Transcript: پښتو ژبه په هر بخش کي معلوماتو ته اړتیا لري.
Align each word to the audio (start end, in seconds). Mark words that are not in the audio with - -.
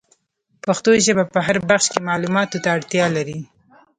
پښتو 0.65 0.91
ژبه 1.05 1.23
په 1.33 1.39
هر 1.45 1.57
بخش 1.69 1.85
کي 1.93 1.99
معلوماتو 2.07 2.61
ته 2.63 2.67
اړتیا 2.75 3.05
لري. 3.15 3.39